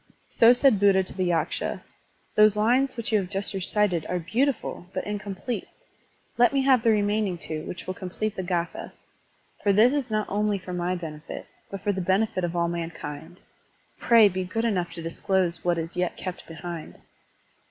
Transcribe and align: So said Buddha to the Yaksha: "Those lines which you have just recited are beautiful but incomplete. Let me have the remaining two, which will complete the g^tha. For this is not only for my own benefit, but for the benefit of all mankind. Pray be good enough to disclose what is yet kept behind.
So 0.31 0.51
said 0.51 0.79
Buddha 0.79 1.03
to 1.03 1.13
the 1.15 1.25
Yaksha: 1.29 1.83
"Those 2.33 2.55
lines 2.55 2.97
which 2.97 3.11
you 3.11 3.19
have 3.19 3.29
just 3.29 3.53
recited 3.53 4.03
are 4.07 4.17
beautiful 4.17 4.87
but 4.95 5.05
incomplete. 5.05 5.67
Let 6.39 6.53
me 6.53 6.63
have 6.63 6.81
the 6.81 6.89
remaining 6.89 7.37
two, 7.37 7.67
which 7.67 7.85
will 7.85 7.93
complete 7.93 8.35
the 8.35 8.41
g^tha. 8.41 8.93
For 9.61 9.71
this 9.71 9.93
is 9.93 10.09
not 10.09 10.25
only 10.27 10.57
for 10.57 10.73
my 10.73 10.93
own 10.93 10.97
benefit, 10.97 11.45
but 11.69 11.81
for 11.81 11.91
the 11.91 12.01
benefit 12.01 12.43
of 12.43 12.55
all 12.55 12.67
mankind. 12.67 13.41
Pray 13.99 14.27
be 14.27 14.43
good 14.43 14.65
enough 14.65 14.89
to 14.93 15.03
disclose 15.03 15.63
what 15.63 15.77
is 15.77 15.95
yet 15.95 16.17
kept 16.17 16.47
behind. 16.47 16.97